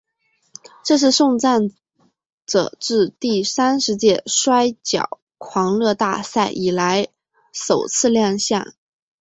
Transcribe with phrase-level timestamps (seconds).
[0.83, 1.69] 这是送葬
[2.47, 7.09] 者自第三十届摔角狂热大赛以来
[7.53, 8.73] 首次亮相。